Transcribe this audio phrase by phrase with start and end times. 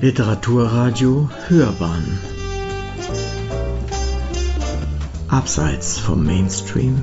[0.00, 2.20] Literaturradio Hörbahn
[5.26, 7.02] Abseits vom Mainstream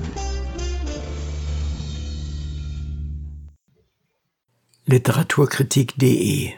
[4.86, 6.54] Literaturkritik.de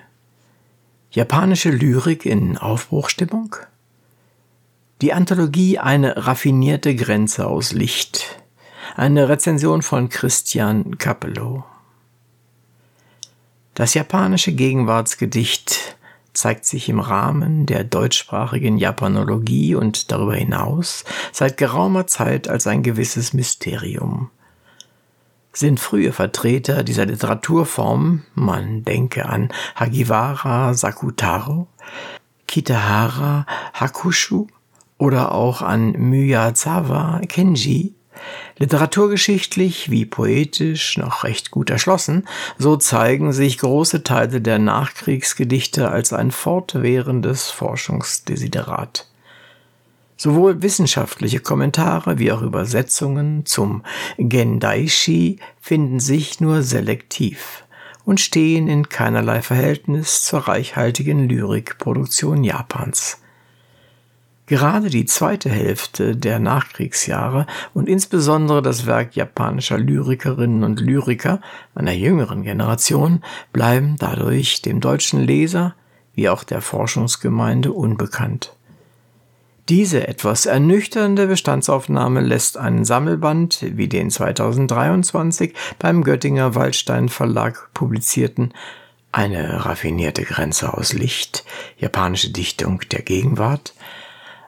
[1.10, 3.56] Japanische Lyrik in Aufbruchstimmung?
[5.02, 8.44] Die Anthologie Eine raffinierte Grenze aus Licht.
[8.96, 11.66] Eine Rezension von Christian Capello.
[13.74, 15.97] Das japanische Gegenwartsgedicht
[16.38, 22.84] zeigt sich im Rahmen der deutschsprachigen Japanologie und darüber hinaus seit geraumer Zeit als ein
[22.84, 24.30] gewisses Mysterium.
[25.52, 31.68] Sind frühe Vertreter dieser Literaturform, man denke an Hagiwara Sakutaro,
[32.48, 34.46] Kitahara Hakushu
[35.00, 37.97] oder auch an Miyazawa Kenji,
[38.58, 42.28] Literaturgeschichtlich wie poetisch noch recht gut erschlossen,
[42.58, 49.08] so zeigen sich große Teile der Nachkriegsgedichte als ein fortwährendes Forschungsdesiderat.
[50.18, 53.84] Sowohl wissenschaftliche Kommentare wie auch Übersetzungen zum
[54.18, 57.64] Gendaishi finden sich nur selektiv
[58.04, 63.20] und stehen in keinerlei Verhältnis zur reichhaltigen Lyrikproduktion Japans.
[64.48, 71.42] Gerade die zweite Hälfte der Nachkriegsjahre und insbesondere das Werk japanischer Lyrikerinnen und Lyriker
[71.76, 75.76] einer jüngeren Generation bleiben dadurch dem deutschen Leser
[76.14, 78.54] wie auch der Forschungsgemeinde unbekannt.
[79.68, 88.54] Diese etwas ernüchternde Bestandsaufnahme lässt einen Sammelband wie den 2023 beim Göttinger Waldstein Verlag publizierten
[89.12, 91.44] Eine raffinierte Grenze aus Licht,
[91.78, 93.74] japanische Dichtung der Gegenwart,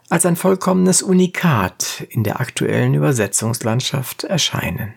[0.09, 4.93] als ein vollkommenes Unikat in der aktuellen Übersetzungslandschaft erscheinen.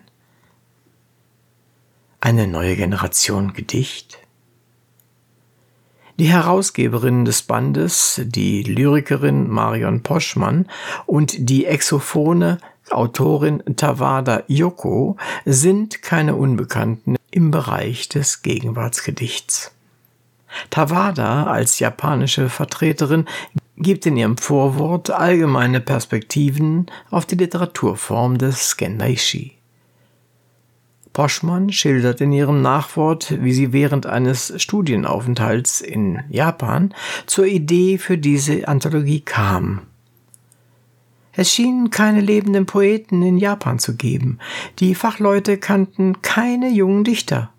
[2.19, 4.17] Eine neue Generation Gedicht?
[6.19, 10.67] Die Herausgeberin des Bandes, die Lyrikerin Marion Poschmann
[11.05, 12.57] und die Exophone
[12.91, 19.71] Autorin Tawada Yoko sind keine Unbekannten im Bereich des Gegenwartsgedichts.
[20.69, 23.25] Tawada als japanische Vertreterin
[23.77, 29.53] gibt in ihrem Vorwort allgemeine Perspektiven auf die Literaturform des Gendaishi.
[31.13, 36.93] Poschmann schildert in ihrem Nachwort, wie sie während eines Studienaufenthalts in Japan
[37.27, 39.81] zur Idee für diese Anthologie kam.
[41.35, 44.39] Es schien keine lebenden Poeten in Japan zu geben.
[44.79, 47.52] Die Fachleute kannten keine jungen Dichter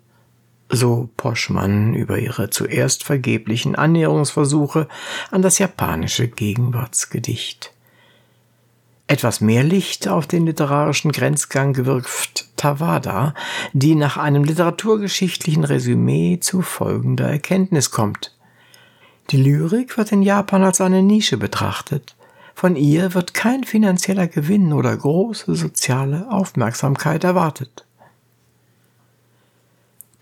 [0.69, 4.87] so Poschmann über ihre zuerst vergeblichen Annäherungsversuche
[5.31, 7.71] an das japanische Gegenwartsgedicht.
[9.07, 13.35] Etwas mehr Licht auf den literarischen Grenzgang wirft Tawada,
[13.73, 18.35] die nach einem literaturgeschichtlichen Resümee zu folgender Erkenntnis kommt.
[19.29, 22.15] Die Lyrik wird in Japan als eine Nische betrachtet.
[22.55, 27.85] Von ihr wird kein finanzieller Gewinn oder große soziale Aufmerksamkeit erwartet.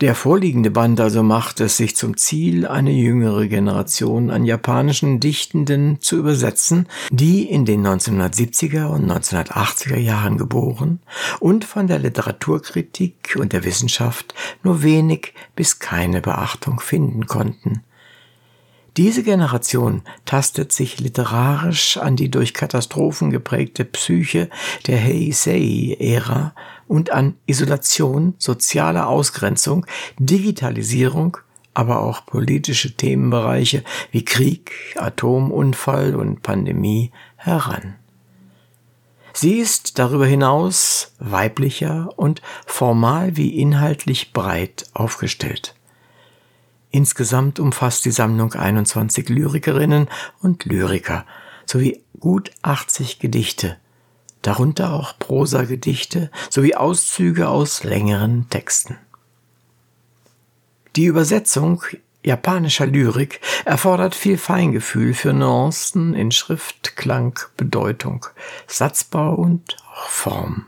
[0.04, 6.02] Der vorliegende Band also macht es sich zum Ziel, eine jüngere Generation an japanischen Dichtenden
[6.02, 11.00] zu übersetzen, die in den 1970er und 1980er Jahren geboren
[11.40, 17.84] und von der Literaturkritik und der Wissenschaft nur wenig bis keine Beachtung finden konnten.
[18.96, 24.52] Diese Generation tastet sich literarisch an die durch Katastrophen geprägte Psyche
[24.86, 26.54] der Heisei-Ära
[26.88, 29.88] und an Isolation, soziale Ausgrenzung,
[30.20, 31.38] Digitalisierung,
[31.74, 37.96] aber auch politische Themenbereiche wie Krieg, Atomunfall und Pandemie heran.
[39.34, 45.74] Sie ist darüber hinaus weiblicher und formal wie inhaltlich breit aufgestellt.
[46.96, 50.08] Insgesamt umfasst die Sammlung 21 Lyrikerinnen
[50.44, 51.26] und Lyriker
[51.66, 53.78] sowie gut 80 Gedichte,
[54.44, 59.00] darunter auch Prosagedichte sowie Auszüge aus längeren Texten.
[60.96, 61.82] Die Übersetzung
[62.22, 68.28] japanischer Lyrik erfordert viel Feingefühl für Nuancen in Schrift, Klang, Bedeutung,
[68.68, 70.68] Satzbau und auch Form.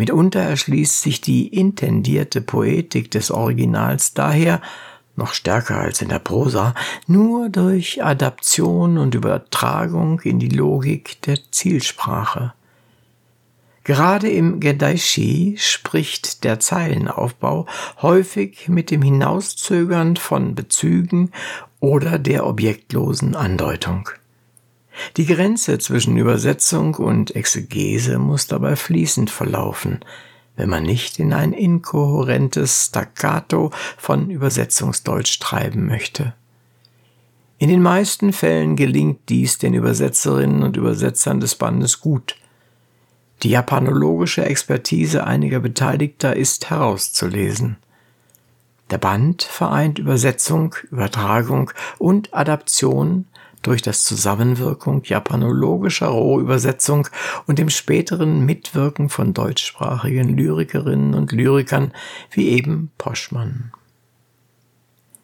[0.00, 4.62] Mitunter erschließt sich die intendierte Poetik des Originals daher
[5.14, 6.74] noch stärker als in der Prosa,
[7.06, 12.54] nur durch Adaption und Übertragung in die Logik der Zielsprache.
[13.84, 17.66] Gerade im Gedaishi spricht der Zeilenaufbau
[18.00, 21.30] häufig mit dem Hinauszögern von Bezügen
[21.78, 24.08] oder der objektlosen Andeutung.
[25.16, 30.00] Die Grenze zwischen Übersetzung und Exegese muss dabei fließend verlaufen,
[30.56, 36.34] wenn man nicht in ein inkohärentes Staccato von Übersetzungsdeutsch treiben möchte.
[37.58, 42.36] In den meisten Fällen gelingt dies den Übersetzerinnen und Übersetzern des Bandes gut.
[43.42, 47.76] Die japanologische Expertise einiger Beteiligter ist herauszulesen.
[48.90, 53.26] Der Band vereint Übersetzung, Übertragung und Adaption
[53.62, 57.08] durch das Zusammenwirkung japanologischer Rohübersetzung
[57.46, 61.92] und dem späteren Mitwirken von deutschsprachigen Lyrikerinnen und Lyrikern
[62.30, 63.72] wie eben Poschmann.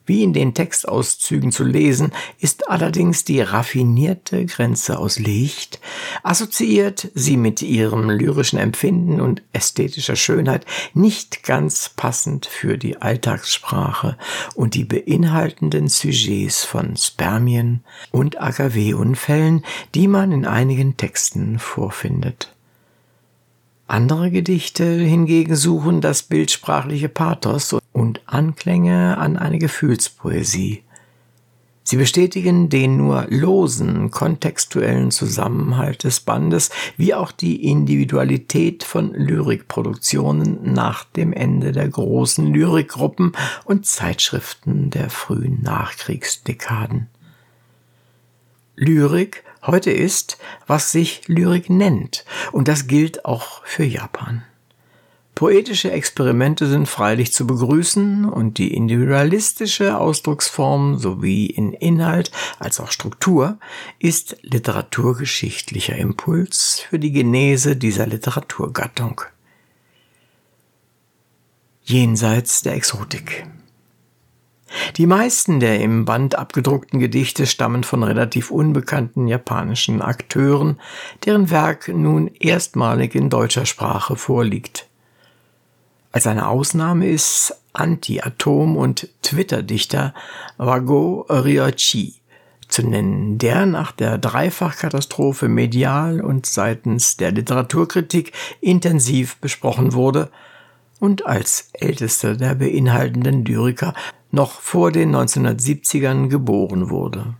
[0.06, 5.80] Wie in den Textauszügen zu lesen, ist allerdings die raffinierte Grenze aus Licht,
[6.22, 10.64] assoziiert sie mit ihrem lyrischen Empfinden und ästhetischer Schönheit
[10.94, 14.16] nicht ganz passend für die Alltagssprache
[14.54, 17.82] und die beinhaltenden Sujets von Spermien
[18.12, 19.64] und AKW-Unfällen,
[19.96, 22.52] die man in einigen Texten vorfindet.
[23.88, 30.82] Andere Gedichte hingegen suchen das bildsprachliche Pathos und Anklänge an eine Gefühlspoesie.
[31.82, 40.74] Sie bestätigen den nur losen kontextuellen Zusammenhalt des Bandes wie auch die Individualität von Lyrikproduktionen
[40.74, 43.32] nach dem Ende der großen Lyrikgruppen
[43.64, 47.06] und Zeitschriften der frühen Nachkriegsdekaden.
[48.74, 54.42] Lyrik heute ist, was sich Lyrik nennt, und das gilt auch für Japan.
[55.36, 62.90] Poetische Experimente sind freilich zu begrüßen und die individualistische Ausdrucksform sowie in Inhalt als auch
[62.90, 63.58] Struktur
[63.98, 69.20] ist literaturgeschichtlicher Impuls für die Genese dieser Literaturgattung.
[71.82, 73.46] Jenseits der Exotik.
[74.96, 80.80] Die meisten der im Band abgedruckten Gedichte stammen von relativ unbekannten japanischen Akteuren,
[81.26, 84.88] deren Werk nun erstmalig in deutscher Sprache vorliegt.
[86.16, 90.14] Als eine Ausnahme ist Anti-Atom- und Twitter-Dichter
[90.56, 92.14] Wago Ryochi
[92.68, 98.32] zu nennen, der nach der Dreifachkatastrophe medial und seitens der Literaturkritik
[98.62, 100.30] intensiv besprochen wurde
[101.00, 103.92] und als ältester der beinhaltenden Lyriker
[104.30, 107.34] noch vor den 1970ern geboren wurde.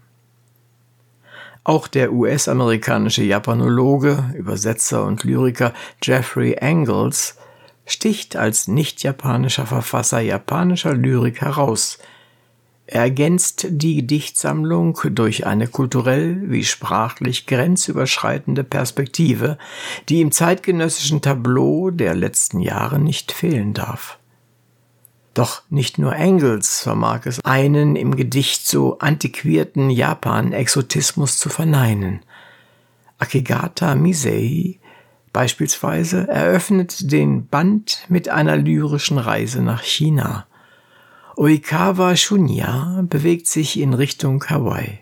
[1.64, 5.72] Auch der US-amerikanische Japanologe, Übersetzer und Lyriker
[6.02, 7.38] Jeffrey Engels
[7.86, 11.98] sticht als nicht-japanischer Verfasser japanischer Lyrik heraus–
[12.88, 19.58] er ergänzt die Gedichtsammlung durch eine kulturell wie sprachlich grenzüberschreitende Perspektive,
[20.08, 24.18] die im zeitgenössischen Tableau der letzten Jahre nicht fehlen darf.
[25.34, 32.20] Doch nicht nur Engels vermag es, einen im Gedicht so antiquierten Japan-Exotismus zu verneinen.
[33.18, 34.78] Akigata Misei
[35.36, 40.46] beispielsweise eröffnet den Band mit einer lyrischen Reise nach China–
[41.38, 45.00] Oikawa Shunya bewegt sich in Richtung Hawaii.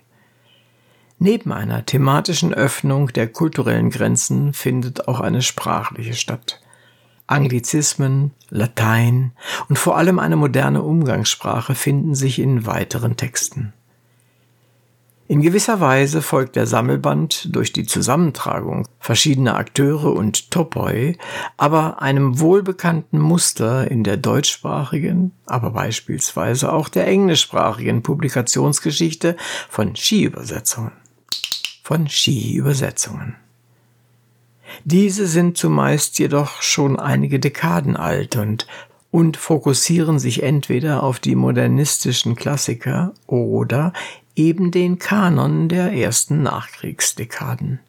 [1.20, 6.60] Neben einer thematischen Öffnung der kulturellen Grenzen findet auch eine sprachliche statt.
[7.28, 9.30] Anglizismen, Latein
[9.68, 13.72] und vor allem eine moderne Umgangssprache finden sich in weiteren Texten.
[15.26, 21.16] In gewisser Weise folgt der Sammelband durch die Zusammentragung verschiedener Akteure und Topoi
[21.56, 29.36] aber einem wohlbekannten Muster in der deutschsprachigen, aber beispielsweise auch der englischsprachigen Publikationsgeschichte
[29.70, 30.92] von Skiübersetzungen.
[31.82, 33.36] Von Skiübersetzungen.
[34.84, 38.66] Diese sind zumeist jedoch schon einige Dekaden alt und
[39.10, 43.92] und fokussieren sich entweder auf die modernistischen Klassiker oder
[44.36, 47.80] eben den Kanon der ersten Nachkriegsdekaden.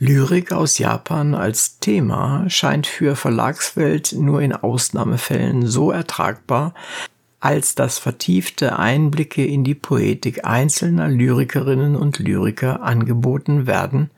[0.00, 6.72] Lyrik aus Japan als Thema scheint für Verlagswelt nur in Ausnahmefällen so ertragbar,
[7.40, 14.10] als dass vertiefte Einblicke in die Poetik einzelner Lyrikerinnen und Lyriker angeboten werden.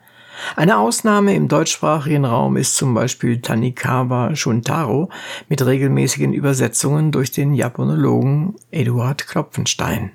[0.55, 5.09] Eine Ausnahme im deutschsprachigen Raum ist zum Beispiel Tanikawa Shuntaro
[5.49, 10.11] mit regelmäßigen Übersetzungen durch den Japanologen Eduard Klopfenstein.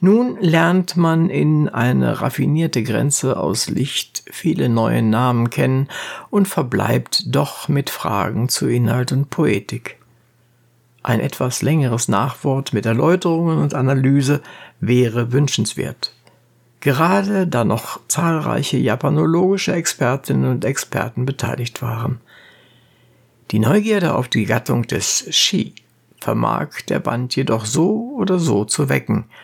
[0.00, 5.88] Nun lernt man in eine raffinierte Grenze aus Licht viele neue Namen kennen
[6.30, 9.96] und verbleibt doch mit Fragen zu Inhalt und Poetik.
[11.02, 14.42] Ein etwas längeres Nachwort mit Erläuterungen und Analyse
[14.80, 16.12] wäre wünschenswert.
[16.80, 22.20] Gerade da noch zahlreiche japanologische Expertinnen und Experten beteiligt waren.
[23.50, 25.74] Die Neugierde auf die Gattung des Shi
[26.20, 29.24] vermag der Band jedoch so oder so zu wecken–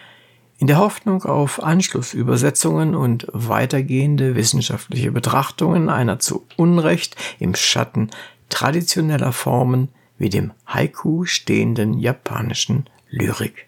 [0.64, 8.08] in der Hoffnung auf Anschlussübersetzungen und weitergehende wissenschaftliche Betrachtungen einer zu Unrecht im Schatten
[8.48, 13.66] traditioneller Formen wie dem Haiku stehenden japanischen Lyrik.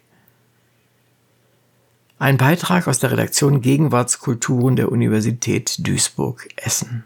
[2.19, 7.05] Ein Beitrag aus der Redaktion Gegenwartskulturen der Universität Duisburg-Essen.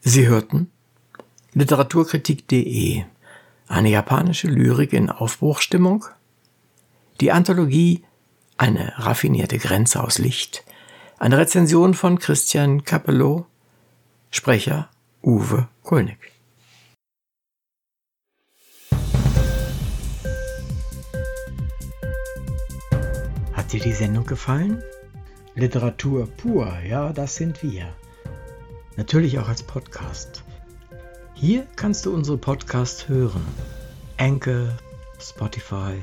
[0.00, 0.70] Sie hörten
[1.52, 3.04] Literaturkritik.de,
[3.68, 6.06] eine japanische Lyrik in Aufbruchstimmung,
[7.22, 8.02] die Anthologie
[8.56, 10.64] Eine raffinierte Grenze aus Licht,
[11.20, 13.46] eine Rezension von Christian Capello,
[14.32, 14.90] Sprecher
[15.22, 16.18] Uwe Kulnig.
[23.52, 24.82] Hat dir die Sendung gefallen?
[25.54, 27.94] Literatur pur, ja, das sind wir.
[28.96, 30.42] Natürlich auch als Podcast.
[31.34, 33.46] Hier kannst du unsere Podcasts hören.
[34.18, 34.76] Anchor,
[35.20, 36.02] Spotify,